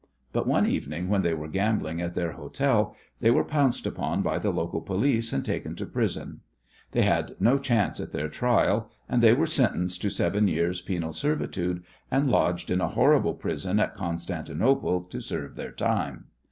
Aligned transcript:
But 0.33 0.47
one 0.47 0.65
evening 0.65 1.09
when 1.09 1.21
they 1.21 1.35
were 1.35 1.47
gambling 1.47 2.01
at 2.01 2.15
their 2.15 2.31
hotel 2.31 2.95
they 3.19 3.29
were 3.29 3.43
pounced 3.43 3.85
upon 3.85 4.23
by 4.23 4.39
the 4.39 4.49
local 4.49 4.81
police 4.81 5.31
and 5.31 5.45
taken 5.45 5.75
to 5.75 5.85
prison. 5.85 6.39
They 6.91 7.03
had 7.03 7.35
no 7.39 7.59
chance 7.59 7.99
at 7.99 8.09
their 8.11 8.27
trial, 8.27 8.89
and 9.07 9.21
they 9.21 9.33
were 9.33 9.45
sentenced 9.45 10.01
to 10.01 10.09
seven 10.09 10.47
years' 10.47 10.81
penal 10.81 11.13
servitude, 11.13 11.83
and 12.09 12.31
lodged 12.31 12.71
in 12.71 12.81
a 12.81 12.87
horrible 12.87 13.35
prison 13.35 13.79
at 13.79 13.93
Constantinople 13.93 15.03
to 15.03 15.21
serve 15.21 15.55
their 15.55 15.71
time. 15.71 16.25